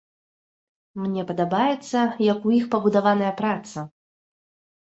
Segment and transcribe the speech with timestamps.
[1.01, 1.99] Мне падабаецца,
[2.31, 3.79] як у іх пабудаваная праца.